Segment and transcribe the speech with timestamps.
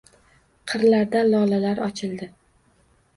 [0.71, 2.31] Qirlarda lolalar ochildi